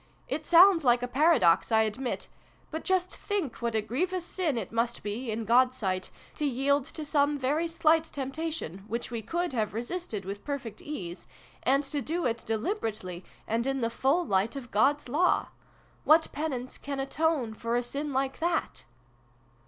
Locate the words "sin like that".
17.83-18.85